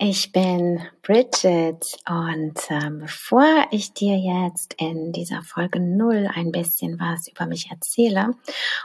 Ich 0.00 0.30
bin 0.30 0.80
Bridget 1.02 1.98
und 2.08 2.54
äh, 2.68 2.90
bevor 2.90 3.66
ich 3.72 3.94
dir 3.94 4.16
jetzt 4.16 4.74
in 4.78 5.10
dieser 5.10 5.42
Folge 5.42 5.80
null 5.80 6.30
ein 6.32 6.52
bisschen 6.52 7.00
was 7.00 7.26
über 7.26 7.46
mich 7.46 7.72
erzähle 7.72 8.36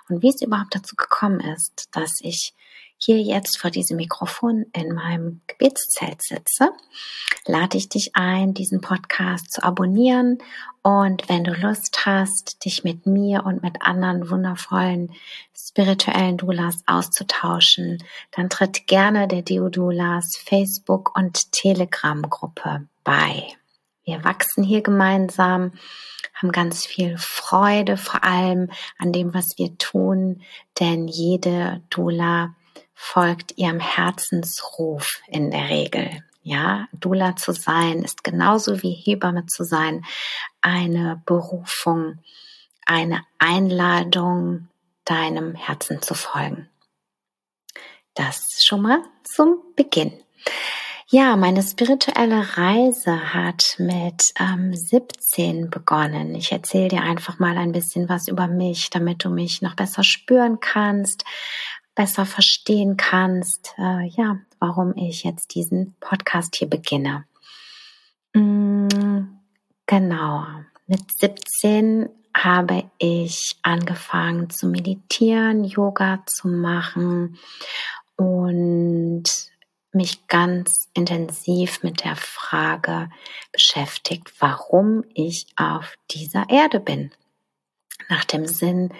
und 0.09 0.23
wie 0.23 0.29
es 0.29 0.41
überhaupt 0.41 0.73
dazu 0.73 0.95
gekommen 0.95 1.39
ist, 1.39 1.95
dass 1.95 2.19
ich 2.19 2.55
hier 3.05 3.21
jetzt 3.21 3.59
vor 3.59 3.69
diesem 3.69 3.97
Mikrofon 3.97 4.65
in 4.73 4.93
meinem 4.93 5.41
Gebetszelt 5.47 6.21
sitze, 6.21 6.71
lade 7.45 7.77
ich 7.77 7.89
dich 7.89 8.15
ein, 8.15 8.53
diesen 8.53 8.79
Podcast 8.79 9.51
zu 9.51 9.63
abonnieren. 9.63 10.37
Und 10.81 11.27
wenn 11.27 11.43
du 11.43 11.53
Lust 11.53 12.05
hast, 12.05 12.63
dich 12.63 12.83
mit 12.83 13.05
mir 13.05 13.45
und 13.45 13.61
mit 13.61 13.81
anderen 13.81 14.29
wundervollen 14.29 15.11
spirituellen 15.55 16.37
Doulas 16.37 16.83
auszutauschen, 16.85 18.03
dann 18.31 18.49
tritt 18.49 18.87
gerne 18.87 19.27
der 19.27 19.41
Deodulas 19.41 20.37
Facebook 20.37 21.17
und 21.17 21.51
Telegram 21.51 22.21
Gruppe 22.21 22.87
bei. 23.03 23.47
Wir 24.05 24.23
wachsen 24.23 24.63
hier 24.63 24.81
gemeinsam, 24.81 25.73
haben 26.35 26.51
ganz 26.51 26.85
viel 26.85 27.17
Freude 27.17 27.97
vor 27.97 28.23
allem 28.23 28.69
an 28.97 29.13
dem, 29.13 29.33
was 29.33 29.57
wir 29.57 29.77
tun, 29.77 30.41
denn 30.79 31.07
jede 31.07 31.81
Dula 31.89 32.53
folgt 33.03 33.57
ihrem 33.57 33.81
Herzensruf 33.81 35.19
in 35.27 35.51
der 35.51 35.69
Regel. 35.69 36.23
Ja, 36.41 36.87
Dula 36.93 37.35
zu 37.35 37.51
sein 37.51 38.01
ist 38.01 38.23
genauso 38.23 38.81
wie 38.81 38.93
Hebamme 38.93 39.45
zu 39.45 39.65
sein 39.65 40.05
eine 40.61 41.21
Berufung, 41.25 42.19
eine 42.85 43.23
Einladung, 43.39 44.69
deinem 45.03 45.53
Herzen 45.53 46.01
zu 46.01 46.15
folgen. 46.15 46.69
Das 48.13 48.61
schon 48.63 48.81
mal 48.81 49.03
zum 49.23 49.57
Beginn. 49.75 50.13
Ja, 51.07 51.35
meine 51.35 51.61
spirituelle 51.61 52.57
Reise 52.57 53.33
hat 53.33 53.75
mit 53.77 54.23
ähm, 54.39 54.73
17 54.73 55.69
begonnen. 55.69 56.33
Ich 56.35 56.53
erzähle 56.53 56.87
dir 56.87 57.01
einfach 57.01 57.37
mal 57.37 57.57
ein 57.57 57.73
bisschen 57.73 58.07
was 58.07 58.29
über 58.29 58.47
mich, 58.47 58.89
damit 58.89 59.23
du 59.23 59.29
mich 59.29 59.61
noch 59.61 59.75
besser 59.75 60.03
spüren 60.03 60.59
kannst, 60.59 61.25
besser 61.95 62.25
verstehen 62.25 62.97
kannst, 62.97 63.73
äh, 63.77 64.07
ja, 64.07 64.39
warum 64.59 64.95
ich 64.95 65.23
jetzt 65.23 65.53
diesen 65.55 65.95
Podcast 65.99 66.55
hier 66.55 66.69
beginne. 66.69 67.25
Mm, 68.33 69.23
genau. 69.85 70.45
Mit 70.87 71.11
17 71.19 72.09
habe 72.35 72.89
ich 72.97 73.57
angefangen 73.61 74.49
zu 74.49 74.67
meditieren, 74.67 75.63
Yoga 75.63 76.23
zu 76.25 76.47
machen 76.47 77.37
und 78.15 79.23
mich 79.91 80.27
ganz 80.27 80.89
intensiv 80.93 81.83
mit 81.83 82.03
der 82.03 82.15
Frage 82.15 83.09
beschäftigt, 83.51 84.33
warum 84.39 85.03
ich 85.13 85.45
auf 85.55 85.95
dieser 86.09 86.49
Erde 86.49 86.79
bin. 86.79 87.11
Nach 88.09 88.25
dem 88.25 88.47
Sinn 88.47 88.91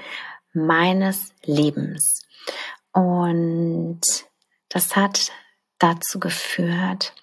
meines 0.53 1.33
Lebens. 1.43 2.21
Und 2.93 4.01
das 4.69 4.95
hat 4.95 5.31
dazu 5.79 6.19
geführt, 6.19 7.13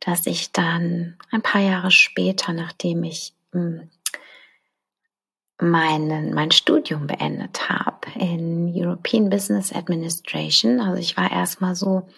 dass 0.00 0.26
ich 0.26 0.52
dann 0.52 1.16
ein 1.30 1.42
paar 1.42 1.60
Jahre 1.60 1.90
später, 1.90 2.52
nachdem 2.52 3.04
ich 3.04 3.32
hm, 3.52 3.88
meinen, 5.58 6.34
mein 6.34 6.50
Studium 6.50 7.06
beendet 7.06 7.68
habe 7.68 8.08
in 8.14 8.72
European 8.74 9.30
Business 9.30 9.72
Administration, 9.72 10.80
also 10.80 11.00
ich 11.00 11.16
war 11.16 11.30
erstmal 11.30 11.74
so 11.74 12.08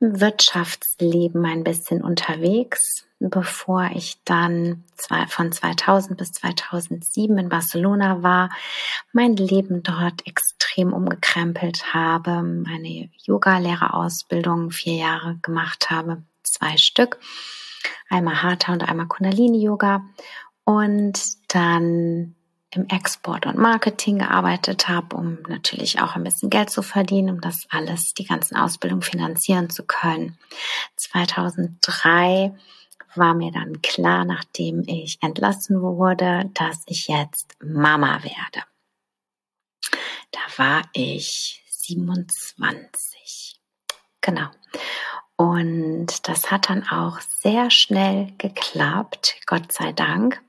im 0.00 0.20
Wirtschaftsleben 0.20 1.44
ein 1.44 1.64
bisschen 1.64 2.02
unterwegs, 2.02 3.06
bevor 3.20 3.90
ich 3.94 4.22
dann 4.24 4.84
von 5.28 5.52
2000 5.52 6.16
bis 6.16 6.32
2007 6.32 7.36
in 7.36 7.48
Barcelona 7.50 8.22
war, 8.22 8.50
mein 9.12 9.36
Leben 9.36 9.82
dort 9.82 10.26
extrem 10.26 10.92
umgekrempelt 10.94 11.92
habe, 11.92 12.42
meine 12.42 13.10
Yoga-Lehrerausbildung 13.24 14.70
vier 14.70 14.94
Jahre 14.96 15.36
gemacht 15.42 15.90
habe, 15.90 16.22
zwei 16.42 16.78
Stück, 16.78 17.20
einmal 18.08 18.42
Hatha 18.42 18.72
und 18.72 18.88
einmal 18.88 19.06
Kundalini-Yoga 19.06 20.02
und 20.64 21.20
dann 21.48 22.34
im 22.72 22.86
Export 22.88 23.46
und 23.46 23.58
Marketing 23.58 24.18
gearbeitet 24.18 24.88
habe, 24.88 25.16
um 25.16 25.38
natürlich 25.48 26.00
auch 26.00 26.14
ein 26.14 26.22
bisschen 26.22 26.50
Geld 26.50 26.70
zu 26.70 26.82
verdienen, 26.82 27.30
um 27.30 27.40
das 27.40 27.66
alles, 27.68 28.14
die 28.14 28.24
ganzen 28.24 28.56
Ausbildungen 28.56 29.02
finanzieren 29.02 29.70
zu 29.70 29.84
können. 29.84 30.38
2003 30.96 32.54
war 33.14 33.34
mir 33.34 33.52
dann 33.52 33.82
klar, 33.82 34.24
nachdem 34.24 34.82
ich 34.86 35.18
entlassen 35.22 35.80
wurde, 35.80 36.50
dass 36.54 36.82
ich 36.86 37.08
jetzt 37.08 37.56
Mama 37.62 38.22
werde. 38.22 38.64
Da 40.32 40.40
war 40.56 40.82
ich 40.92 41.64
27. 41.68 43.60
Genau. 44.20 44.48
Und 45.36 46.28
das 46.28 46.50
hat 46.50 46.68
dann 46.68 46.86
auch 46.88 47.20
sehr 47.20 47.70
schnell 47.70 48.32
geklappt, 48.36 49.36
Gott 49.46 49.72
sei 49.72 49.92
Dank. 49.92 50.40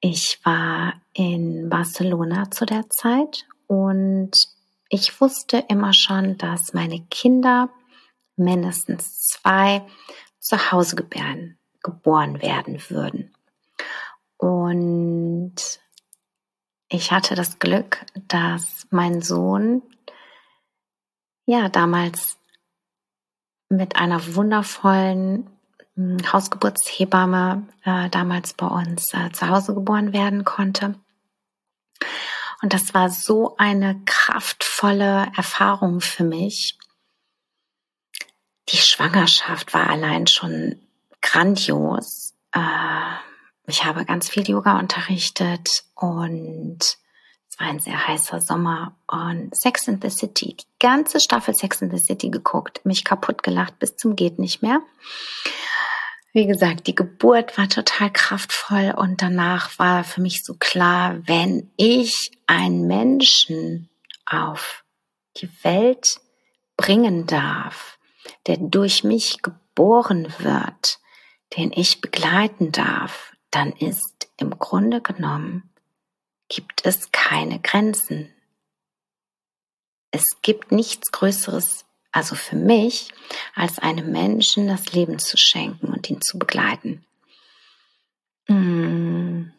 Ich 0.00 0.40
war 0.44 0.94
in 1.12 1.68
Barcelona 1.68 2.50
zu 2.50 2.66
der 2.66 2.90
Zeit 2.90 3.46
und 3.66 4.48
ich 4.88 5.20
wusste 5.20 5.64
immer 5.68 5.92
schon, 5.92 6.36
dass 6.38 6.74
meine 6.74 7.00
Kinder 7.06 7.70
mindestens 8.36 9.28
zwei 9.28 9.82
zu 10.40 10.70
Hause 10.70 10.96
gebären, 10.96 11.58
geboren 11.86 12.42
werden 12.42 12.82
würden. 12.90 13.32
Und 14.36 15.54
ich 16.88 17.12
hatte 17.12 17.34
das 17.34 17.58
Glück, 17.58 18.04
dass 18.28 18.86
mein 18.90 19.22
Sohn 19.22 19.82
ja 21.46 21.68
damals 21.68 22.38
mit 23.68 23.96
einer 23.96 24.34
wundervollen 24.34 25.48
Hausgeburtshebamme 26.30 27.66
äh, 27.84 28.10
damals 28.10 28.52
bei 28.52 28.66
uns 28.66 29.14
äh, 29.14 29.32
zu 29.32 29.48
Hause 29.48 29.74
geboren 29.74 30.12
werden 30.12 30.44
konnte. 30.44 30.94
Und 32.62 32.74
das 32.74 32.92
war 32.94 33.08
so 33.08 33.56
eine 33.56 34.02
kraftvolle 34.04 35.30
Erfahrung 35.36 36.00
für 36.00 36.24
mich. 36.24 36.78
Die 38.68 38.76
Schwangerschaft 38.76 39.72
war 39.72 39.88
allein 39.88 40.26
schon 40.26 40.85
grandios. 41.26 42.34
Äh, 42.52 42.60
ich 43.66 43.84
habe 43.84 44.04
ganz 44.04 44.28
viel 44.28 44.48
Yoga 44.48 44.78
unterrichtet 44.78 45.84
und 45.94 46.78
es 46.80 47.60
war 47.60 47.66
ein 47.66 47.80
sehr 47.80 48.06
heißer 48.06 48.40
Sommer 48.40 48.96
und 49.08 49.54
Sex 49.54 49.88
in 49.88 50.00
the 50.00 50.10
City, 50.10 50.56
die 50.56 50.66
ganze 50.78 51.20
Staffel 51.20 51.54
Sex 51.54 51.82
in 51.82 51.90
the 51.90 51.98
City 51.98 52.30
geguckt, 52.30 52.84
mich 52.84 53.04
kaputt 53.04 53.42
gelacht 53.42 53.78
bis 53.78 53.96
zum 53.96 54.14
geht 54.14 54.38
nicht 54.38 54.62
mehr. 54.62 54.80
Wie 56.32 56.46
gesagt, 56.46 56.86
die 56.86 56.94
Geburt 56.94 57.56
war 57.56 57.68
total 57.68 58.12
kraftvoll 58.12 58.94
und 58.96 59.22
danach 59.22 59.78
war 59.78 60.04
für 60.04 60.20
mich 60.20 60.44
so 60.44 60.54
klar, 60.54 61.16
wenn 61.26 61.72
ich 61.76 62.30
einen 62.46 62.86
Menschen 62.86 63.88
auf 64.26 64.84
die 65.38 65.48
Welt 65.64 66.20
bringen 66.76 67.26
darf, 67.26 67.98
der 68.46 68.58
durch 68.58 69.02
mich 69.02 69.40
geboren 69.40 70.32
wird, 70.38 70.98
den 71.56 71.72
ich 71.72 72.00
begleiten 72.00 72.72
darf, 72.72 73.32
dann 73.50 73.72
ist 73.72 74.28
im 74.38 74.58
Grunde 74.58 75.00
genommen, 75.00 75.70
gibt 76.48 76.84
es 76.84 77.10
keine 77.12 77.58
Grenzen. 77.60 78.32
Es 80.10 80.40
gibt 80.42 80.72
nichts 80.72 81.10
Größeres, 81.12 81.84
also 82.12 82.34
für 82.34 82.56
mich, 82.56 83.12
als 83.54 83.78
einem 83.78 84.12
Menschen 84.12 84.68
das 84.68 84.92
Leben 84.92 85.18
zu 85.18 85.36
schenken 85.36 85.88
und 85.88 86.08
ihn 86.08 86.20
zu 86.20 86.38
begleiten. 86.38 87.04
Hm. 88.46 89.52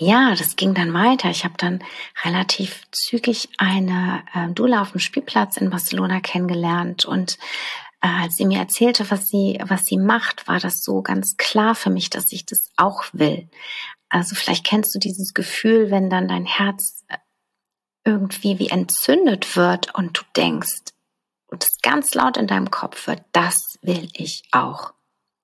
Ja, 0.00 0.34
das 0.36 0.54
ging 0.54 0.74
dann 0.74 0.94
weiter. 0.94 1.28
Ich 1.30 1.44
habe 1.44 1.54
dann 1.56 1.82
relativ 2.22 2.82
zügig 2.92 3.48
eine 3.58 4.22
äh, 4.32 4.48
Dula 4.52 4.80
auf 4.80 4.92
dem 4.92 5.00
Spielplatz 5.00 5.56
in 5.56 5.70
Barcelona 5.70 6.20
kennengelernt 6.20 7.04
und 7.04 7.36
als 8.00 8.36
sie 8.36 8.46
mir 8.46 8.58
erzählte, 8.58 9.10
was 9.10 9.28
sie, 9.28 9.58
was 9.66 9.86
sie 9.86 9.96
macht, 9.96 10.46
war 10.48 10.60
das 10.60 10.82
so 10.82 11.02
ganz 11.02 11.36
klar 11.36 11.74
für 11.74 11.90
mich, 11.90 12.10
dass 12.10 12.32
ich 12.32 12.46
das 12.46 12.70
auch 12.76 13.04
will. 13.12 13.48
Also 14.08 14.34
vielleicht 14.34 14.64
kennst 14.64 14.94
du 14.94 14.98
dieses 14.98 15.34
Gefühl, 15.34 15.90
wenn 15.90 16.08
dann 16.08 16.28
dein 16.28 16.46
Herz 16.46 17.04
äh, 17.08 17.18
irgendwie 18.04 18.58
wie 18.58 18.68
entzündet 18.68 19.56
wird 19.56 19.94
und 19.94 20.18
du 20.18 20.22
denkst 20.36 20.92
und 21.48 21.64
es 21.64 21.80
ganz 21.82 22.14
laut 22.14 22.36
in 22.36 22.46
deinem 22.46 22.70
Kopf 22.70 23.06
wird, 23.06 23.22
das 23.32 23.78
will 23.82 24.08
ich 24.12 24.44
auch. 24.52 24.92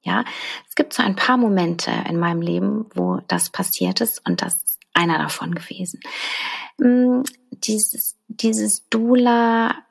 Ja, 0.02 0.24
es 0.68 0.74
gibt 0.74 0.92
so 0.92 1.02
ein 1.02 1.16
paar 1.16 1.38
Momente 1.38 1.90
in 2.08 2.18
meinem 2.18 2.42
Leben, 2.42 2.86
wo 2.94 3.20
das 3.26 3.50
passiert 3.50 4.00
ist 4.02 4.24
und 4.26 4.42
das 4.42 4.56
ist 4.56 4.78
einer 4.92 5.18
davon 5.18 5.54
gewesen. 5.54 6.00
Mm, 6.78 7.22
dieses, 7.50 8.16
dieses 8.28 8.88
Dula-Sein 8.90 9.82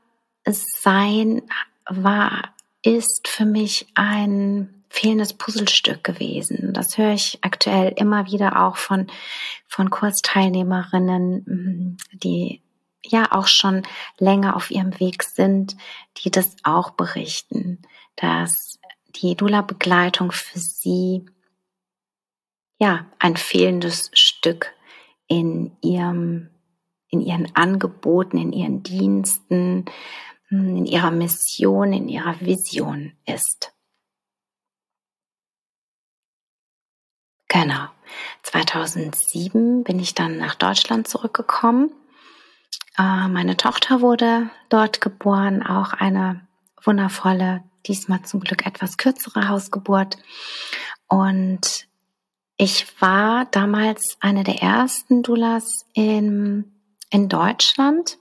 war, 1.88 2.53
ist 2.84 3.28
für 3.28 3.46
mich 3.46 3.88
ein 3.96 4.84
fehlendes 4.90 5.34
Puzzlestück 5.34 6.04
gewesen. 6.04 6.74
Das 6.74 6.98
höre 6.98 7.14
ich 7.14 7.40
aktuell 7.42 7.94
immer 7.96 8.28
wieder 8.28 8.64
auch 8.64 8.78
von, 8.78 9.08
von 9.68 9.90
Kursteilnehmerinnen, 9.90 11.44
mm, 11.46 11.98
die 12.20 12.62
ja 13.06 13.32
auch 13.32 13.48
schon 13.48 13.84
länger 14.20 14.56
auf 14.56 14.70
ihrem 14.70 15.00
Weg 15.00 15.24
sind, 15.24 15.76
die 16.18 16.30
das 16.30 16.56
auch 16.64 16.92
berichten, 16.92 17.82
dass 18.16 18.80
die 19.16 19.36
Dula-Begleitung 19.36 20.32
für 20.32 20.60
sie 20.60 21.26
ja 22.80 23.06
ein 23.20 23.38
fehlendes 23.38 24.12
Stück 24.14 24.74
in 25.28 25.76
ihrem, 25.82 26.50
in 27.10 27.22
ihren 27.22 27.56
Angeboten, 27.56 28.38
in 28.38 28.54
ihren 28.54 28.84
Diensten, 28.84 29.86
in 30.60 30.86
ihrer 30.86 31.12
Mission, 31.12 31.94
in 31.94 32.10
ihrer 32.10 32.40
Vision 32.40 33.14
ist. 33.26 33.74
Genau. 37.48 37.88
2007 38.44 39.84
bin 39.84 40.00
ich 40.00 40.14
dann 40.14 40.38
nach 40.38 40.56
Deutschland 40.56 41.08
zurückgekommen. 41.08 41.92
Äh, 42.98 43.28
meine 43.28 43.58
Tochter 43.58 44.02
wurde 44.02 44.50
dort 44.70 45.02
geboren, 45.02 45.64
auch 45.64 45.94
eine 45.94 46.48
wundervolle, 46.82 47.64
diesmal 47.88 48.24
zum 48.24 48.40
Glück 48.40 48.66
etwas 48.66 48.98
kürzere 48.98 49.50
Hausgeburt. 49.50 50.18
Und 51.08 51.88
ich 52.58 53.02
war 53.02 53.46
damals 53.46 54.18
eine 54.20 54.44
der 54.44 54.62
ersten 54.62 55.24
Doulas 55.24 55.86
in, 55.94 56.72
in 57.10 57.30
Deutschland 57.30 58.18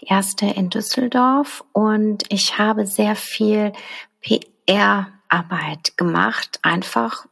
die 0.00 0.06
erste 0.06 0.46
in 0.46 0.70
Düsseldorf 0.70 1.64
und 1.72 2.24
ich 2.28 2.58
habe 2.58 2.86
sehr 2.86 3.16
viel 3.16 3.72
PR-Arbeit 4.20 5.96
gemacht, 5.96 6.58
einfach 6.62 7.26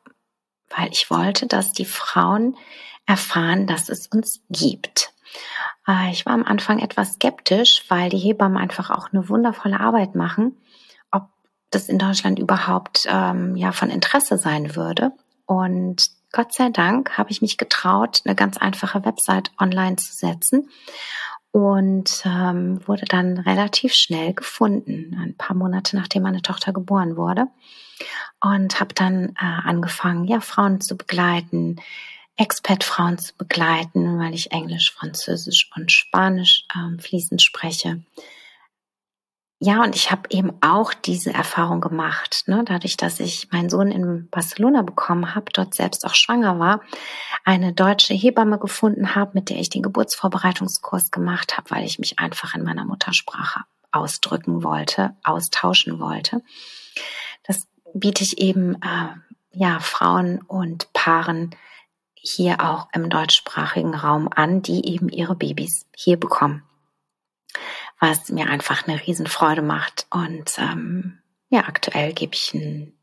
weil 0.76 0.90
ich 0.93 1.11
wollte, 1.11 1.46
dass 1.46 1.73
die 1.73 1.85
Frauen 1.85 2.56
erfahren, 3.06 3.67
dass 3.67 3.88
es 3.88 4.06
uns 4.06 4.43
gibt. 4.50 5.12
Äh, 5.87 6.11
ich 6.11 6.26
war 6.26 6.35
am 6.35 6.44
Anfang 6.44 6.79
etwas 6.79 7.14
skeptisch, 7.14 7.85
weil 7.88 8.11
die 8.11 8.19
Hebammen 8.19 8.58
einfach 8.58 8.90
auch 8.90 9.12
eine 9.12 9.29
wundervolle 9.29 9.81
Arbeit 9.81 10.14
machen, 10.14 10.56
ob 11.11 11.29
das 11.70 11.88
in 11.88 11.99
Deutschland 11.99 12.38
überhaupt 12.38 13.06
ähm, 13.08 13.56
ja 13.56 13.73
von 13.73 13.90
Interesse 13.90 14.38
sein 14.38 14.76
würde. 14.76 15.12
Und 15.46 16.11
Gott 16.32 16.52
sei 16.52 16.69
Dank 16.69 17.17
habe 17.17 17.31
ich 17.31 17.40
mich 17.40 17.56
getraut, 17.56 18.20
eine 18.25 18.35
ganz 18.35 18.58
einfache 18.58 19.05
Website 19.05 19.50
online 19.58 19.96
zu 19.96 20.12
setzen 20.12 20.69
und 21.50 22.23
ähm, 22.25 22.87
wurde 22.87 23.06
dann 23.06 23.39
relativ 23.39 23.95
schnell 23.95 24.35
gefunden, 24.35 25.17
ein 25.21 25.37
paar 25.37 25.56
Monate 25.56 25.97
nachdem 25.97 26.23
meine 26.23 26.43
Tochter 26.43 26.73
geboren 26.73 27.17
wurde. 27.17 27.47
Und 28.41 28.79
habe 28.79 28.95
dann 28.95 29.31
äh, 29.31 29.35
angefangen, 29.41 30.25
ja, 30.27 30.41
Frauen 30.41 30.81
zu 30.81 30.97
begleiten, 30.97 31.77
Expat-Frauen 32.37 33.19
zu 33.19 33.35
begleiten, 33.37 34.21
weil 34.21 34.33
ich 34.33 34.53
Englisch, 34.53 34.93
Französisch 34.93 35.71
und 35.75 35.91
Spanisch 35.91 36.65
ähm, 36.77 37.00
fließend 37.00 37.43
spreche. 37.43 38.00
Ja, 39.61 39.83
und 39.83 39.97
ich 39.97 40.13
habe 40.13 40.23
eben 40.31 40.53
auch 40.61 40.95
diese 40.95 41.35
Erfahrung 41.35 41.81
gemacht. 41.81 42.45
Ne? 42.47 42.63
Dadurch, 42.65 42.97
dass 42.97 43.19
ich 43.19 43.51
meinen 43.51 43.69
Sohn 43.69 43.91
in 43.91 44.29
Barcelona 44.31 44.83
bekommen 44.83 45.35
habe, 45.35 45.51
dort 45.53 45.75
selbst 45.75 46.07
auch 46.07 46.15
schwanger 46.15 46.61
war, 46.61 46.81
eine 47.45 47.73
deutsche 47.73 48.15
Hebamme 48.15 48.61
gefunden 48.61 49.17
habe, 49.17 49.33
mit 49.35 49.51
der 49.51 49.57
ich 49.59 49.69
den 49.69 49.83
Geburtsvorbereitungskurs 49.83 51.11
gemacht 51.11 51.57
habe, 51.57 51.71
weil 51.71 51.85
ich 51.85 51.99
mich 51.99 52.21
einfach 52.21 52.55
in 52.55 52.63
meiner 52.63 52.85
Muttersprache 52.85 53.63
ausdrücken 53.91 54.63
wollte, 54.63 55.17
austauschen 55.25 55.99
wollte. 55.99 56.41
Das 57.43 57.67
biete 57.95 58.23
ich 58.23 58.39
eben 58.39 58.77
äh, 58.77 59.09
ja 59.51 59.81
Frauen 59.81 60.41
und 60.43 60.93
Paaren 60.93 61.57
hier 62.15 62.61
auch 62.61 62.89
im 62.93 63.11
deutschsprachigen 63.11 63.95
Raum 63.95 64.29
an, 64.33 64.63
die 64.63 64.87
eben 64.87 65.09
ihre 65.09 65.35
Babys 65.35 65.87
hier 65.97 66.17
bekommen 66.17 66.63
was 68.00 68.29
mir 68.31 68.49
einfach 68.49 68.87
eine 68.87 69.00
Riesenfreude 69.06 69.62
macht. 69.62 70.06
Und 70.11 70.56
ähm, 70.59 71.19
ja, 71.49 71.65
aktuell 71.67 72.12
gebe 72.12 72.35
ich 72.35 72.55
einen 72.55 72.99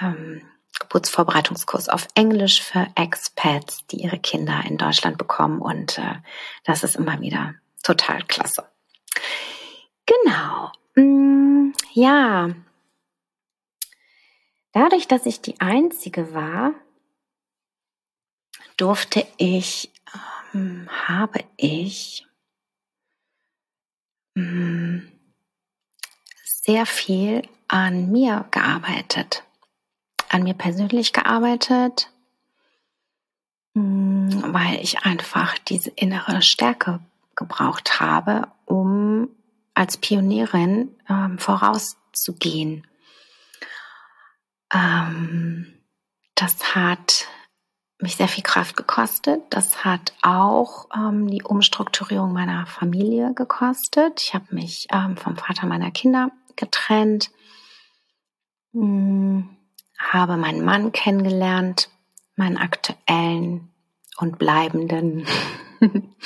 ähm, 0.00 0.42
Geburtsvorbereitungskurs 0.78 1.88
auf 1.88 2.08
Englisch 2.14 2.62
für 2.62 2.86
Expats, 2.94 3.86
die 3.88 3.96
ihre 4.02 4.18
Kinder 4.18 4.62
in 4.66 4.78
Deutschland 4.78 5.18
bekommen. 5.18 5.60
Und 5.60 5.98
äh, 5.98 6.16
das 6.64 6.84
ist 6.84 6.96
immer 6.96 7.20
wieder 7.20 7.54
total 7.82 8.22
klasse. 8.24 8.68
Genau. 10.06 10.72
Mm, 10.94 11.72
ja. 11.92 12.50
Dadurch, 14.72 15.08
dass 15.08 15.26
ich 15.26 15.40
die 15.40 15.60
Einzige 15.60 16.32
war, 16.32 16.72
durfte 18.76 19.26
ich, 19.36 19.90
ähm, 20.54 20.88
habe 21.08 21.40
ich 21.56 22.27
sehr 26.44 26.86
viel 26.86 27.42
an 27.68 28.10
mir 28.10 28.46
gearbeitet, 28.50 29.44
an 30.28 30.42
mir 30.42 30.54
persönlich 30.54 31.12
gearbeitet, 31.12 32.10
mm, 33.74 34.52
weil 34.52 34.80
ich 34.82 35.00
einfach 35.00 35.58
diese 35.58 35.90
innere 35.90 36.42
Stärke 36.42 37.00
gebraucht 37.36 38.00
habe, 38.00 38.48
um 38.64 39.30
als 39.74 39.96
Pionierin 39.96 40.96
ähm, 41.08 41.38
vorauszugehen. 41.38 42.86
Ähm, 44.72 45.72
das 46.34 46.74
hat 46.74 47.28
mich 48.00 48.16
sehr 48.16 48.28
viel 48.28 48.44
Kraft 48.44 48.76
gekostet. 48.76 49.42
Das 49.50 49.84
hat 49.84 50.12
auch 50.22 50.88
ähm, 50.94 51.28
die 51.28 51.42
Umstrukturierung 51.42 52.32
meiner 52.32 52.66
Familie 52.66 53.34
gekostet. 53.34 54.22
Ich 54.22 54.34
habe 54.34 54.46
mich 54.54 54.86
ähm, 54.92 55.16
vom 55.16 55.36
Vater 55.36 55.66
meiner 55.66 55.90
Kinder 55.90 56.30
getrennt, 56.56 57.30
hm, 58.72 59.48
habe 59.98 60.36
meinen 60.36 60.64
Mann 60.64 60.92
kennengelernt, 60.92 61.90
meinen 62.36 62.56
aktuellen 62.56 63.72
und 64.18 64.38
bleibenden. 64.38 65.26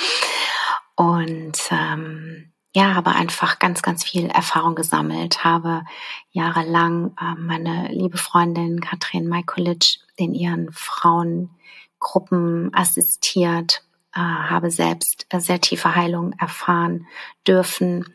und 0.96 1.58
ähm, 1.70 2.52
ja, 2.74 2.94
habe 2.94 3.10
einfach 3.10 3.58
ganz, 3.58 3.82
ganz 3.82 4.02
viel 4.02 4.26
Erfahrung 4.26 4.74
gesammelt, 4.74 5.44
habe 5.44 5.84
jahrelang 6.30 7.14
äh, 7.20 7.34
meine 7.38 7.88
liebe 7.88 8.16
Freundin 8.16 8.80
Katrin 8.80 9.28
Majkulic 9.28 9.98
in 10.16 10.34
ihren 10.34 10.72
Frauengruppen 10.72 12.72
assistiert, 12.72 13.82
äh, 14.14 14.20
habe 14.20 14.70
selbst 14.70 15.26
äh, 15.28 15.40
sehr 15.40 15.60
tiefe 15.60 15.94
Heilung 15.94 16.32
erfahren 16.38 17.06
dürfen 17.46 18.06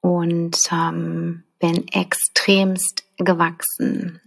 und 0.00 0.56
ähm, 0.72 1.44
bin 1.58 1.86
extremst 1.88 3.04
gewachsen, 3.18 4.22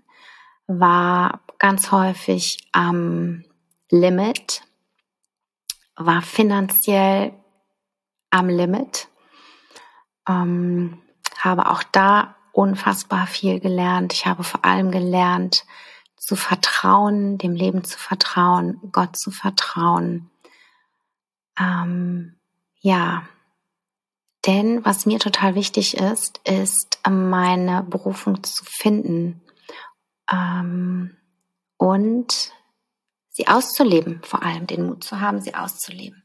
war 0.67 1.41
ganz 1.57 1.91
häufig 1.91 2.59
am 2.71 3.43
Limit, 3.89 4.61
war 5.95 6.21
finanziell 6.21 7.33
am 8.29 8.47
Limit, 8.47 9.08
ähm, 10.29 11.01
habe 11.37 11.69
auch 11.69 11.83
da 11.83 12.35
unfassbar 12.51 13.27
viel 13.27 13.59
gelernt. 13.59 14.13
Ich 14.13 14.25
habe 14.25 14.43
vor 14.43 14.63
allem 14.63 14.91
gelernt, 14.91 15.65
zu 16.15 16.35
vertrauen, 16.35 17.37
dem 17.37 17.55
Leben 17.55 17.83
zu 17.83 17.97
vertrauen, 17.97 18.79
Gott 18.91 19.17
zu 19.17 19.31
vertrauen. 19.31 20.29
Ähm, 21.57 22.35
ja, 22.81 23.23
denn 24.45 24.85
was 24.85 25.05
mir 25.05 25.19
total 25.19 25.55
wichtig 25.55 25.97
ist, 25.97 26.39
ist 26.45 26.99
meine 27.09 27.83
Berufung 27.83 28.43
zu 28.43 28.63
finden 28.65 29.41
ähm, 30.31 31.17
und 31.77 32.53
sie 33.29 33.47
auszuleben, 33.47 34.21
vor 34.23 34.43
allem 34.43 34.67
den 34.67 34.85
Mut 34.85 35.03
zu 35.03 35.19
haben, 35.19 35.41
sie 35.41 35.55
auszuleben. 35.55 36.23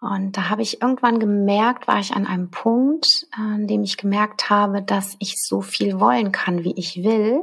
Und 0.00 0.36
da 0.36 0.50
habe 0.50 0.62
ich 0.62 0.82
irgendwann 0.82 1.18
gemerkt, 1.18 1.88
war 1.88 1.98
ich 1.98 2.14
an 2.14 2.26
einem 2.26 2.50
Punkt, 2.50 3.26
an 3.32 3.66
dem 3.66 3.82
ich 3.82 3.96
gemerkt 3.96 4.50
habe, 4.50 4.82
dass 4.82 5.16
ich 5.20 5.42
so 5.42 5.62
viel 5.62 5.98
wollen 5.98 6.32
kann, 6.32 6.64
wie 6.64 6.74
ich 6.76 7.02
will. 7.02 7.42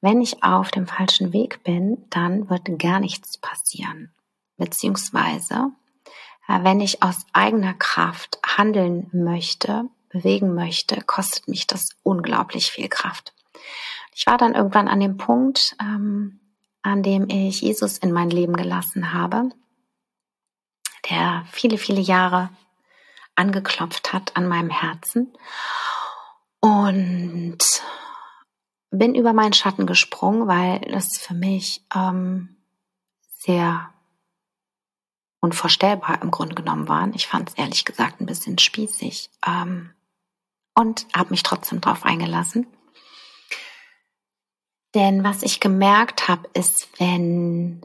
Wenn 0.00 0.20
ich 0.20 0.42
auf 0.42 0.70
dem 0.70 0.86
falschen 0.86 1.32
Weg 1.32 1.62
bin, 1.64 2.06
dann 2.08 2.48
wird 2.48 2.78
gar 2.78 3.00
nichts 3.00 3.36
passieren. 3.38 4.10
Beziehungsweise, 4.56 5.72
äh, 6.48 6.62
wenn 6.62 6.80
ich 6.80 7.02
aus 7.02 7.26
eigener 7.32 7.74
Kraft 7.74 8.38
handeln 8.46 9.08
möchte, 9.12 9.84
bewegen 10.08 10.54
möchte, 10.54 11.00
kostet 11.02 11.48
mich 11.48 11.66
das 11.66 11.90
unglaublich 12.02 12.70
viel 12.70 12.88
Kraft. 12.88 13.34
Ich 14.14 14.26
war 14.26 14.38
dann 14.38 14.54
irgendwann 14.54 14.88
an 14.88 15.00
dem 15.00 15.16
Punkt, 15.16 15.76
ähm, 15.80 16.40
an 16.82 17.02
dem 17.02 17.28
ich 17.28 17.60
Jesus 17.60 17.98
in 17.98 18.12
mein 18.12 18.30
Leben 18.30 18.56
gelassen 18.56 19.12
habe 19.12 19.50
der 21.08 21.44
viele, 21.50 21.78
viele 21.78 22.00
Jahre 22.00 22.50
angeklopft 23.34 24.12
hat 24.12 24.36
an 24.36 24.48
meinem 24.48 24.70
Herzen. 24.70 25.32
Und 26.60 27.58
bin 28.90 29.14
über 29.14 29.32
meinen 29.32 29.52
Schatten 29.52 29.86
gesprungen, 29.86 30.46
weil 30.46 30.80
das 30.80 31.16
für 31.16 31.34
mich 31.34 31.82
ähm, 31.94 32.56
sehr 33.38 33.90
unvorstellbar 35.40 36.20
im 36.22 36.30
Grunde 36.30 36.54
genommen 36.54 36.88
waren. 36.88 37.14
Ich 37.14 37.26
fand 37.26 37.48
es 37.48 37.54
ehrlich 37.54 37.84
gesagt 37.84 38.20
ein 38.20 38.26
bisschen 38.26 38.58
spießig 38.58 39.30
ähm, 39.46 39.94
und 40.74 41.06
habe 41.16 41.30
mich 41.30 41.42
trotzdem 41.42 41.80
darauf 41.80 42.04
eingelassen. 42.04 42.66
Denn 44.94 45.22
was 45.24 45.42
ich 45.42 45.60
gemerkt 45.60 46.28
habe, 46.28 46.48
ist, 46.52 46.88
wenn 46.98 47.80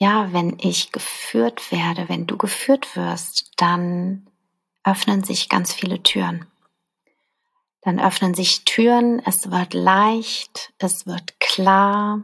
ja, 0.00 0.32
wenn 0.32 0.58
ich 0.58 0.92
geführt 0.92 1.70
werde, 1.70 2.08
wenn 2.08 2.26
du 2.26 2.38
geführt 2.38 2.96
wirst, 2.96 3.50
dann 3.56 4.26
öffnen 4.82 5.22
sich 5.22 5.50
ganz 5.50 5.74
viele 5.74 6.02
Türen. 6.02 6.46
Dann 7.82 8.00
öffnen 8.00 8.34
sich 8.34 8.64
Türen, 8.64 9.20
es 9.26 9.50
wird 9.50 9.74
leicht, 9.74 10.72
es 10.78 11.06
wird 11.06 11.38
klar 11.38 12.22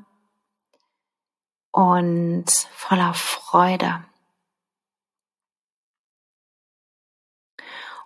und 1.71 2.47
voller 2.73 3.13
Freude. 3.13 4.03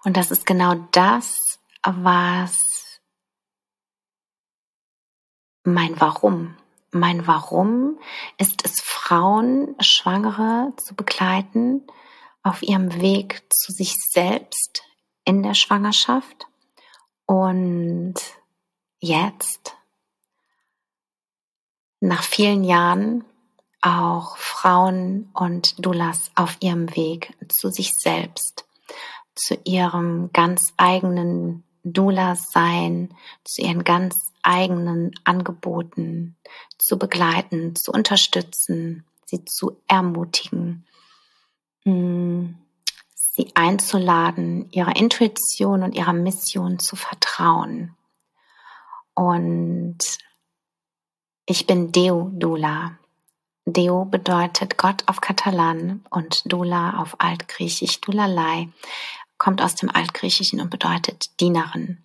Und 0.02 0.16
das 0.16 0.32
ist 0.32 0.46
genau 0.46 0.74
das, 0.90 1.60
was 1.84 3.00
mein 5.62 6.00
Warum 6.00 6.56
mein 6.92 7.26
Warum 7.26 7.98
ist 8.38 8.64
es, 8.64 8.80
Frauen, 8.80 9.74
Schwangere 9.80 10.72
zu 10.76 10.94
begleiten 10.94 11.86
auf 12.42 12.62
ihrem 12.62 13.00
Weg 13.00 13.42
zu 13.52 13.72
sich 13.72 13.96
selbst 13.96 14.82
in 15.24 15.42
der 15.42 15.54
Schwangerschaft. 15.54 16.46
Und 17.26 18.14
jetzt, 18.98 19.76
nach 22.00 22.22
vielen 22.22 22.64
Jahren, 22.64 23.24
auch 23.82 24.36
Frauen 24.36 25.30
und 25.32 25.84
Dulas 25.84 26.30
auf 26.34 26.56
ihrem 26.60 26.94
Weg 26.96 27.34
zu 27.48 27.70
sich 27.70 27.94
selbst, 27.94 28.66
zu 29.34 29.54
ihrem 29.64 30.30
ganz 30.32 30.74
eigenen 30.76 31.64
Dula-Sein, 31.84 33.14
zu 33.44 33.62
ihren 33.62 33.84
ganz 33.84 34.29
eigenen 34.42 35.12
Angeboten 35.24 36.36
zu 36.78 36.98
begleiten, 36.98 37.76
zu 37.76 37.92
unterstützen, 37.92 39.04
sie 39.26 39.44
zu 39.44 39.80
ermutigen, 39.86 40.86
mm, 41.84 42.54
sie 43.14 43.50
einzuladen, 43.54 44.70
ihrer 44.72 44.96
Intuition 44.96 45.82
und 45.82 45.94
ihrer 45.94 46.12
Mission 46.12 46.78
zu 46.78 46.96
vertrauen. 46.96 47.96
Und 49.14 49.98
ich 51.46 51.66
bin 51.66 51.92
Deo 51.92 52.30
Dula. 52.32 52.98
Deo 53.66 54.04
bedeutet 54.04 54.78
Gott 54.78 55.04
auf 55.06 55.20
Katalan 55.20 56.04
und 56.10 56.42
Dula 56.50 56.98
auf 57.00 57.16
Altgriechisch. 57.20 58.00
Dulalei 58.00 58.68
kommt 59.38 59.62
aus 59.62 59.74
dem 59.74 59.90
Altgriechischen 59.90 60.60
und 60.60 60.70
bedeutet 60.70 61.40
Dienerin. 61.40 61.98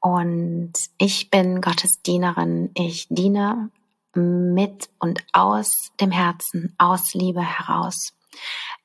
Und 0.00 0.72
ich 0.98 1.30
bin 1.30 1.60
Gottes 1.60 2.02
Dienerin. 2.02 2.70
Ich 2.74 3.06
diene 3.10 3.70
mit 4.14 4.88
und 4.98 5.24
aus 5.32 5.92
dem 6.00 6.10
Herzen, 6.10 6.74
aus 6.78 7.14
Liebe 7.14 7.42
heraus. 7.42 8.12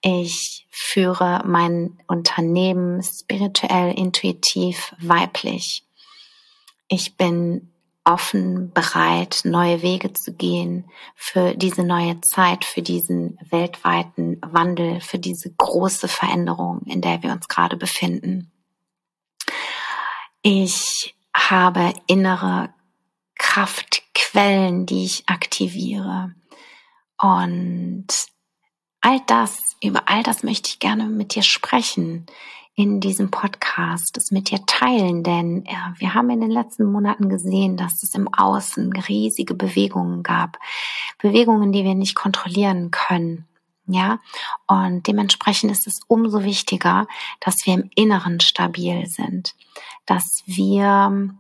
Ich 0.02 0.68
führe 0.70 1.42
mein 1.46 1.98
Unternehmen 2.08 3.02
spirituell, 3.02 3.98
intuitiv, 3.98 4.94
weiblich. 5.00 5.84
Ich 6.88 7.18
bin 7.18 7.72
offen, 8.04 8.72
bereit, 8.72 9.42
neue 9.46 9.82
Wege 9.82 10.14
zu 10.14 10.34
gehen 10.34 10.86
für 11.16 11.56
diese 11.56 11.84
neue 11.84 12.22
Zeit, 12.22 12.64
für 12.64 12.84
diesen 12.84 13.40
weltweiten 13.50 14.40
Wandel, 14.46 15.02
für 15.02 15.18
diese 15.18 15.52
große 15.58 16.08
Veränderung, 16.08 16.82
in 16.86 17.02
der 17.02 17.24
wir 17.24 17.32
uns 17.32 17.48
gerade 17.48 17.78
befinden. 17.78 18.52
Ich 20.48 21.16
habe 21.36 21.92
innere 22.06 22.70
Kraftquellen, 23.34 24.86
die 24.86 25.04
ich 25.04 25.24
aktiviere. 25.26 26.36
Und 27.20 28.06
all 29.02 29.22
das, 29.26 29.76
über 29.82 30.08
all 30.08 30.22
das 30.22 30.44
möchte 30.44 30.70
ich 30.70 30.78
gerne 30.78 31.06
mit 31.06 31.34
dir 31.34 31.42
sprechen 31.42 32.28
in 32.76 33.00
diesem 33.00 33.32
Podcast, 33.32 34.18
es 34.18 34.30
mit 34.30 34.52
dir 34.52 34.64
teilen, 34.68 35.24
denn 35.24 35.64
wir 35.98 36.14
haben 36.14 36.30
in 36.30 36.42
den 36.42 36.52
letzten 36.52 36.92
Monaten 36.92 37.28
gesehen, 37.28 37.76
dass 37.76 38.04
es 38.04 38.14
im 38.14 38.32
Außen 38.32 38.94
riesige 38.94 39.56
Bewegungen 39.56 40.22
gab. 40.22 40.60
Bewegungen, 41.18 41.72
die 41.72 41.84
wir 41.84 41.96
nicht 41.96 42.14
kontrollieren 42.14 42.92
können. 42.92 43.48
Ja, 43.88 44.20
und 44.68 45.06
dementsprechend 45.08 45.72
ist 45.72 45.86
es 45.86 46.00
umso 46.08 46.44
wichtiger, 46.44 47.08
dass 47.40 47.66
wir 47.66 47.76
im 47.76 47.90
Inneren 47.96 48.40
stabil 48.40 49.06
sind, 49.06 49.56
dass 50.06 50.42
wir 50.48 51.36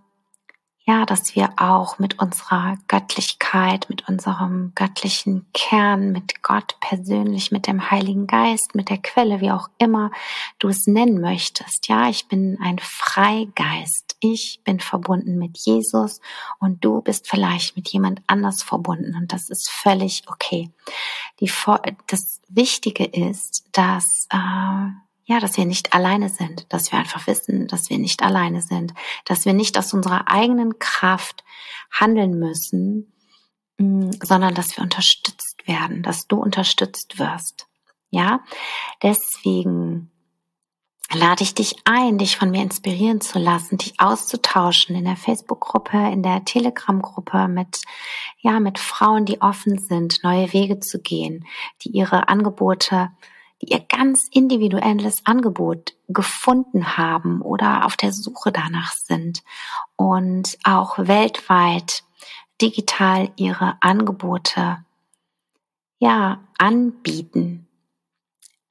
ja, 0.87 1.03
dass 1.05 1.35
wir 1.35 1.49
auch 1.57 1.97
mit 1.97 2.19
unserer 2.19 2.77
Göttlichkeit, 2.87 3.89
mit 3.89 4.07
unserem 4.07 4.71
göttlichen 4.75 5.47
Kern, 5.51 6.11
mit 6.11 6.43
Gott 6.43 6.75
persönlich, 6.79 7.51
mit 7.51 7.65
dem 7.65 7.89
Heiligen 7.89 8.27
Geist, 8.27 8.75
mit 8.75 8.89
der 8.89 8.99
Quelle, 8.99 9.41
wie 9.41 9.49
auch 9.49 9.67
immer 9.79 10.11
du 10.59 10.67
es 10.67 10.85
nennen 10.85 11.19
möchtest. 11.19 11.87
Ja, 11.87 12.07
ich 12.07 12.27
bin 12.27 12.59
ein 12.61 12.77
Freigeist. 12.77 14.15
Ich 14.19 14.61
bin 14.63 14.79
verbunden 14.79 15.39
mit 15.39 15.57
Jesus 15.57 16.21
und 16.59 16.85
du 16.85 17.01
bist 17.01 17.27
vielleicht 17.27 17.75
mit 17.75 17.89
jemand 17.89 18.21
anders 18.27 18.61
verbunden 18.61 19.15
und 19.15 19.33
das 19.33 19.49
ist 19.49 19.69
völlig 19.69 20.23
okay. 20.27 20.71
Die, 21.39 21.51
das 22.07 22.41
Wichtige 22.47 23.05
ist, 23.05 23.65
dass 23.71 24.27
äh, 24.31 24.89
ja, 25.25 25.39
dass 25.39 25.57
wir 25.57 25.65
nicht 25.65 25.93
alleine 25.93 26.29
sind, 26.29 26.71
dass 26.71 26.91
wir 26.91 26.99
einfach 26.99 27.25
wissen, 27.27 27.67
dass 27.67 27.89
wir 27.89 27.97
nicht 27.97 28.21
alleine 28.21 28.61
sind, 28.61 28.93
dass 29.25 29.45
wir 29.45 29.53
nicht 29.53 29.77
aus 29.77 29.93
unserer 29.93 30.29
eigenen 30.29 30.77
Kraft 30.77 31.43
handeln 31.91 32.37
müssen, 32.37 33.11
mm, 33.77 34.11
sondern 34.23 34.53
dass 34.53 34.77
wir 34.77 34.83
unterstützt 34.83 35.67
werden, 35.67 36.03
dass 36.03 36.27
du 36.27 36.37
unterstützt 36.37 37.17
wirst. 37.17 37.67
Ja, 38.11 38.41
deswegen 39.01 40.11
lade 41.11 41.43
ich 41.43 41.55
dich 41.55 41.75
ein, 41.85 42.19
dich 42.19 42.37
von 42.37 42.51
mir 42.51 42.61
inspirieren 42.61 43.19
zu 43.19 43.39
lassen, 43.39 43.77
dich 43.77 43.99
auszutauschen 43.99 44.95
in 44.95 45.05
der 45.05 45.17
Facebook-Gruppe, 45.17 45.97
in 46.11 46.21
der 46.21 46.45
Telegram-Gruppe 46.45 47.47
mit, 47.47 47.81
ja, 48.39 48.59
mit 48.59 48.77
Frauen, 48.77 49.25
die 49.25 49.41
offen 49.41 49.79
sind, 49.79 50.23
neue 50.23 50.53
Wege 50.53 50.79
zu 50.79 51.01
gehen, 51.01 51.45
die 51.81 51.89
ihre 51.89 52.27
Angebote 52.27 53.09
ihr 53.69 53.79
ganz 53.79 54.27
individuelles 54.31 55.25
Angebot 55.25 55.95
gefunden 56.07 56.97
haben 56.97 57.41
oder 57.41 57.85
auf 57.85 57.97
der 57.97 58.11
Suche 58.11 58.51
danach 58.51 58.93
sind 58.93 59.43
und 59.95 60.57
auch 60.63 60.97
weltweit 60.97 62.03
digital 62.61 63.31
ihre 63.35 63.77
Angebote 63.81 64.83
ja 65.99 66.39
anbieten. 66.57 67.67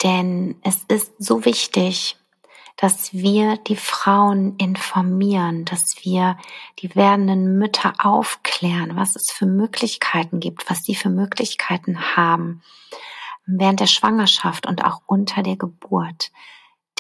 Denn 0.03 0.57
es 0.63 0.85
ist 0.89 1.13
so 1.19 1.45
wichtig, 1.45 2.17
dass 2.77 3.13
wir 3.13 3.57
die 3.57 3.77
Frauen 3.77 4.57
informieren, 4.57 5.65
dass 5.65 5.97
wir 6.03 6.37
die 6.81 6.95
werdenden 6.95 7.59
Mütter 7.59 7.95
aufklären, 7.99 8.97
was 8.97 9.15
es 9.15 9.31
für 9.31 9.47
Möglichkeiten 9.47 10.41
gibt, 10.41 10.69
was 10.69 10.83
sie 10.83 10.95
für 10.95 11.09
Möglichkeiten 11.09 12.17
haben 12.17 12.63
während 13.47 13.81
der 13.81 13.87
Schwangerschaft 13.87 14.67
und 14.67 14.85
auch 14.85 15.03
unter 15.07 15.43
der 15.43 15.57
Geburt. 15.57 16.31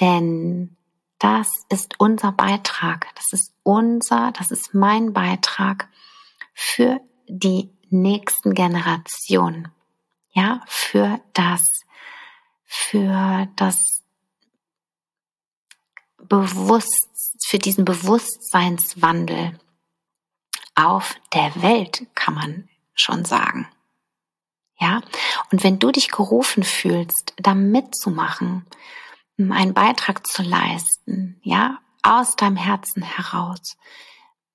Denn 0.00 0.76
das 1.18 1.48
ist 1.68 1.94
unser 1.98 2.32
Beitrag, 2.32 3.06
das 3.14 3.32
ist 3.32 3.54
unser, 3.62 4.32
das 4.32 4.50
ist 4.50 4.74
mein 4.74 5.12
Beitrag 5.12 5.88
für 6.52 7.00
die 7.28 7.70
nächsten 7.88 8.54
Generationen. 8.54 9.68
Ja, 10.32 10.62
für 10.66 11.20
das, 11.32 11.62
für 12.64 13.48
das 13.56 14.02
Bewusst, 16.18 17.38
für 17.46 17.58
diesen 17.58 17.84
Bewusstseinswandel 17.84 19.58
auf 20.74 21.14
der 21.32 21.62
Welt, 21.62 22.06
kann 22.14 22.34
man 22.34 22.68
schon 22.94 23.24
sagen. 23.24 23.68
Ja, 24.78 25.02
und 25.52 25.62
wenn 25.62 25.78
du 25.78 25.92
dich 25.92 26.10
gerufen 26.10 26.64
fühlst, 26.64 27.34
da 27.36 27.54
mitzumachen, 27.54 28.66
einen 29.38 29.74
Beitrag 29.74 30.26
zu 30.26 30.42
leisten, 30.42 31.40
ja, 31.42 31.78
aus 32.02 32.36
deinem 32.36 32.56
Herzen 32.56 33.02
heraus, 33.02 33.76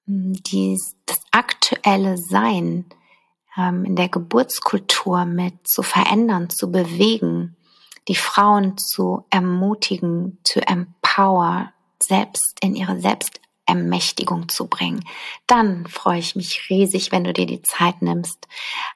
dies, 0.06 0.96
das 1.06 1.22
aktuelle 1.32 2.18
Sein 2.18 2.86
ähm, 3.58 3.86
in 3.86 3.96
der 3.96 4.10
Geburtskultur 4.10 5.26
mit 5.26 5.68
zu 5.68 5.84
verändern, 5.84 6.50
zu 6.50 6.72
bewegen, 6.72 7.56
die 8.08 8.16
Frauen 8.16 8.78
zu 8.78 9.26
ermutigen, 9.30 10.40
zu 10.44 10.66
empower, 10.66 11.72
selbst 12.02 12.58
in 12.62 12.76
ihre 12.76 13.00
Selbstermächtigung 13.70 14.50
zu 14.50 14.68
bringen. 14.68 15.04
Dann 15.48 15.88
freue 15.88 16.20
ich 16.20 16.36
mich 16.36 16.70
riesig, 16.70 17.12
wenn 17.12 17.24
du 17.24 17.34
dir 17.34 17.46
die 17.46 17.62
Zeit 17.62 18.02
nimmst, 18.02 18.48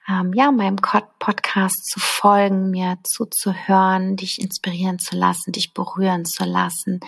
ähm, 0.08 0.34
ja, 0.34 0.51
meinem 0.51 0.77
Podcast 0.77 1.89
zu 1.89 2.00
folgen, 2.00 2.72
mir 2.72 2.98
zuzuhören, 3.03 4.15
dich 4.15 4.42
inspirieren 4.42 5.00
zu 5.00 5.15
lassen, 5.15 5.51
dich 5.51 5.74
berühren 5.74 6.25
zu 6.25 6.44
lassen, 6.44 7.00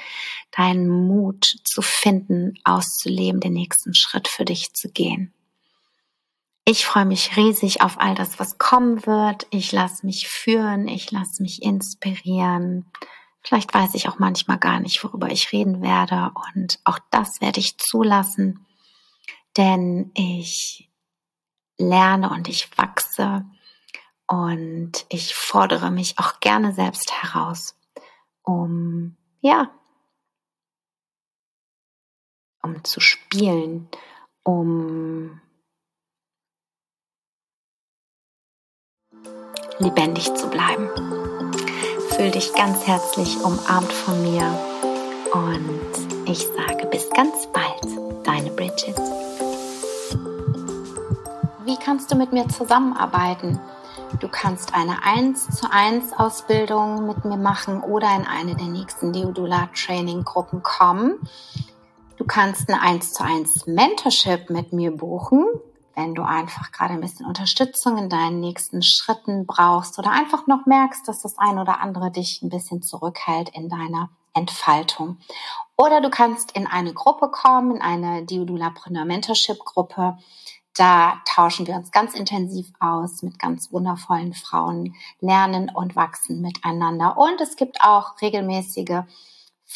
deinen 0.55 0.89
Mut 0.89 1.57
zu 1.63 1.81
finden, 1.81 2.53
auszuleben, 2.63 3.41
den 3.41 3.53
nächsten 3.53 3.93
Schritt 3.93 4.27
für 4.27 4.45
dich 4.45 4.73
zu 4.73 4.89
gehen. 4.89 5.33
Ich 6.67 6.85
freue 6.85 7.05
mich 7.05 7.37
riesig 7.37 7.81
auf 7.81 7.99
all 7.99 8.15
das, 8.15 8.39
was 8.39 8.57
kommen 8.57 9.05
wird. 9.05 9.45
Ich 9.51 9.71
lasse 9.71 10.03
mich 10.03 10.27
führen, 10.27 10.87
ich 10.87 11.11
lasse 11.11 11.43
mich 11.43 11.61
inspirieren. 11.61 12.85
Vielleicht 13.45 13.73
weiß 13.75 13.93
ich 13.93 14.09
auch 14.09 14.17
manchmal 14.17 14.57
gar 14.57 14.79
nicht, 14.79 15.03
worüber 15.03 15.29
ich 15.29 15.51
reden 15.51 15.83
werde. 15.83 16.31
Und 16.53 16.79
auch 16.83 16.97
das 17.11 17.41
werde 17.41 17.59
ich 17.59 17.77
zulassen, 17.77 18.65
denn 19.55 20.11
ich 20.15 20.89
lerne 21.77 22.31
und 22.31 22.47
ich 22.47 22.75
wachse 22.75 23.45
und 24.25 25.05
ich 25.09 25.35
fordere 25.35 25.91
mich 25.91 26.17
auch 26.17 26.39
gerne 26.39 26.73
selbst 26.73 27.11
heraus, 27.21 27.77
um, 28.41 29.15
ja, 29.41 29.69
um 32.63 32.83
zu 32.83 32.99
spielen, 32.99 33.87
um 34.43 35.39
lebendig 39.77 40.33
zu 40.33 40.49
bleiben. 40.49 41.24
Fühl 42.15 42.31
dich 42.31 42.53
ganz 42.53 42.87
herzlich 42.87 43.43
umarmt 43.43 43.91
von 43.91 44.21
mir 44.23 44.43
und 45.33 46.29
ich 46.31 46.47
sage 46.47 46.85
bis 46.89 47.09
ganz 47.09 47.45
bald, 47.47 48.25
deine 48.25 48.51
Bridget. 48.51 48.95
Wie 51.65 51.75
kannst 51.75 52.09
du 52.09 52.15
mit 52.15 52.31
mir 52.31 52.47
zusammenarbeiten? 52.47 53.59
Du 54.21 54.29
kannst 54.29 54.73
eine 54.73 55.03
1 55.03 55.57
zu 55.57 55.69
1 55.69 56.13
Ausbildung 56.13 57.05
mit 57.05 57.25
mir 57.25 57.35
machen 57.35 57.81
oder 57.81 58.07
in 58.15 58.25
eine 58.25 58.55
der 58.55 58.67
nächsten 58.67 59.11
Deodula 59.11 59.67
Training 59.75 60.23
Gruppen 60.23 60.63
kommen. 60.63 61.19
Du 62.15 62.23
kannst 62.23 62.69
eine 62.69 62.81
1 62.81 63.11
zu 63.11 63.25
1 63.25 63.67
Mentorship 63.67 64.49
mit 64.49 64.71
mir 64.71 64.95
buchen 64.95 65.45
wenn 65.95 66.13
du 66.13 66.23
einfach 66.23 66.71
gerade 66.71 66.93
ein 66.93 67.01
bisschen 67.01 67.25
Unterstützung 67.25 67.97
in 67.97 68.09
deinen 68.09 68.39
nächsten 68.39 68.81
Schritten 68.81 69.45
brauchst 69.45 69.97
oder 69.97 70.11
einfach 70.11 70.45
noch 70.47 70.65
merkst, 70.65 71.07
dass 71.07 71.21
das 71.21 71.37
ein 71.37 71.57
oder 71.57 71.79
andere 71.79 72.11
dich 72.11 72.41
ein 72.41 72.49
bisschen 72.49 72.81
zurückhält 72.81 73.49
in 73.49 73.69
deiner 73.69 74.09
Entfaltung. 74.33 75.17
Oder 75.77 76.01
du 76.01 76.09
kannst 76.09 76.51
in 76.51 76.67
eine 76.67 76.93
Gruppe 76.93 77.29
kommen, 77.29 77.77
in 77.77 77.81
eine 77.81 78.25
Diodulapreneur 78.25 79.05
Mentorship 79.05 79.59
Gruppe. 79.59 80.17
Da 80.75 81.21
tauschen 81.25 81.67
wir 81.67 81.75
uns 81.75 81.91
ganz 81.91 82.13
intensiv 82.15 82.71
aus 82.79 83.21
mit 83.23 83.39
ganz 83.39 83.71
wundervollen 83.71 84.33
Frauen, 84.33 84.95
lernen 85.21 85.71
und 85.73 85.95
wachsen 85.95 86.41
miteinander. 86.41 87.17
Und 87.17 87.39
es 87.39 87.55
gibt 87.55 87.81
auch 87.81 88.21
regelmäßige 88.21 89.03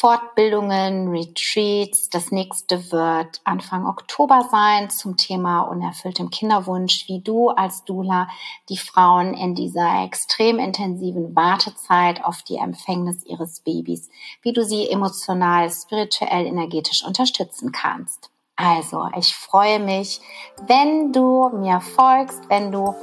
Fortbildungen, 0.00 1.08
Retreats. 1.08 2.08
Das 2.08 2.30
nächste 2.30 2.90
wird 2.90 3.42
Anfang 3.44 3.86
Oktober 3.86 4.48
sein 4.50 4.88
zum 4.88 5.18
Thema 5.18 5.60
unerfülltem 5.60 6.30
Kinderwunsch, 6.30 7.06
wie 7.06 7.20
du 7.20 7.50
als 7.50 7.84
Dula 7.84 8.26
die 8.70 8.78
Frauen 8.78 9.34
in 9.34 9.54
dieser 9.54 10.02
extrem 10.02 10.58
intensiven 10.58 11.36
Wartezeit 11.36 12.24
auf 12.24 12.42
die 12.42 12.56
Empfängnis 12.56 13.26
ihres 13.26 13.60
Babys, 13.60 14.08
wie 14.40 14.54
du 14.54 14.64
sie 14.64 14.88
emotional, 14.88 15.70
spirituell, 15.70 16.46
energetisch 16.46 17.04
unterstützen 17.04 17.70
kannst. 17.70 18.30
Also, 18.56 19.06
ich 19.18 19.36
freue 19.36 19.80
mich, 19.80 20.22
wenn 20.66 21.12
du 21.12 21.50
mir 21.50 21.82
folgst, 21.82 22.40
wenn 22.48 22.72
du 22.72 22.94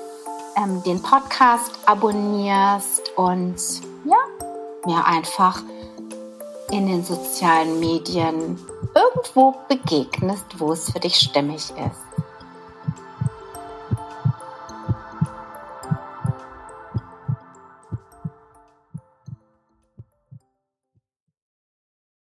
ähm, 0.55 0.81
den 0.81 1.03
Podcast 1.03 1.77
abonnierst 1.85 3.15
und 3.15 3.55
ja, 4.03 4.17
mir 4.87 5.05
einfach 5.05 5.61
in 6.71 6.87
den 6.87 7.03
sozialen 7.03 7.79
Medien 7.79 8.57
irgendwo 8.93 9.55
begegnest, 9.67 10.45
wo 10.59 10.71
es 10.71 10.91
für 10.91 10.99
dich 10.99 11.15
stimmig 11.15 11.69
ist. 11.71 12.06